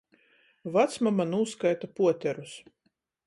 [0.77, 2.57] Vacmama nūskaita puoterus.